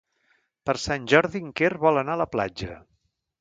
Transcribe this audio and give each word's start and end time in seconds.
Per 0.69 0.73
Sant 0.83 1.05
Jordi 1.13 1.41
en 1.49 1.51
Quer 1.61 1.69
vol 1.85 2.01
anar 2.03 2.17
a 2.19 2.21
la 2.23 2.29
platja. 2.37 2.81